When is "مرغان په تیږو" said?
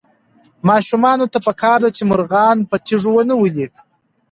2.11-3.09